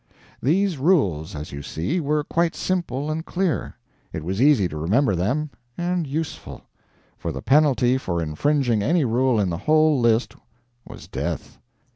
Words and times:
These 0.41 0.79
rules, 0.79 1.35
as 1.35 1.51
you 1.51 1.61
see, 1.61 1.99
were 1.99 2.23
quite 2.23 2.55
simple 2.55 3.11
and 3.11 3.23
clear. 3.23 3.75
It 4.11 4.23
was 4.23 4.41
easy 4.41 4.67
to 4.67 4.75
remember 4.75 5.15
them; 5.15 5.51
and 5.77 6.07
useful. 6.07 6.61
For 7.19 7.31
the 7.31 7.43
penalty 7.43 7.99
for 7.99 8.19
infringing 8.19 8.81
any 8.81 9.05
rule 9.05 9.39
in 9.39 9.51
the 9.51 9.57
whole 9.59 9.99
list 9.99 10.35
was 10.87 11.07
death. 11.07 11.59